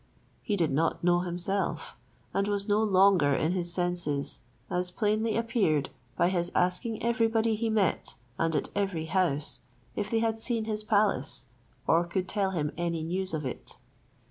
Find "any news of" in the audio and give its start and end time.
12.79-13.45